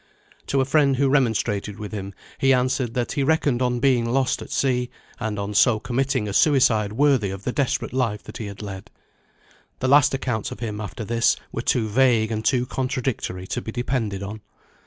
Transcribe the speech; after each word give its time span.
To 0.47 0.61
a 0.61 0.65
friend 0.65 0.95
who 0.95 1.09
remonstrated 1.09 1.77
with 1.77 1.91
him, 1.91 2.15
he 2.39 2.53
answered 2.53 2.95
that 2.95 3.11
he 3.11 3.21
reckoned 3.21 3.61
on 3.61 3.79
being 3.79 4.09
lost 4.09 4.41
at 4.41 4.49
sea, 4.49 4.89
and 5.19 5.37
on 5.37 5.53
so 5.53 5.79
committing 5.79 6.27
a 6.27 6.33
suicide 6.33 6.93
worthy 6.93 7.29
of 7.29 7.43
the 7.43 7.51
desperate 7.51 7.93
life 7.93 8.23
that 8.23 8.37
he 8.37 8.47
had 8.47 8.63
led. 8.63 8.89
The 9.77 9.87
last 9.87 10.15
accounts 10.15 10.49
of 10.49 10.59
him, 10.59 10.81
after 10.81 11.05
this, 11.05 11.35
were 11.51 11.61
too 11.61 11.87
vague 11.87 12.31
and 12.31 12.43
too 12.43 12.65
contradictory 12.65 13.45
to 13.49 13.61
be 13.61 13.71
depended 13.71 14.23
on. 14.23 14.41